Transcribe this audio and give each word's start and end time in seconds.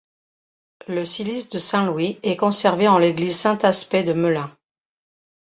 Le 0.87 1.05
cilice 1.05 1.49
de 1.49 1.59
Saint 1.59 1.85
Louis 1.85 2.17
est 2.23 2.35
conservé 2.35 2.87
en 2.87 2.97
l'Église 2.97 3.37
Saint-Aspais 3.37 4.01
de 4.03 4.13
Melun. 4.13 4.51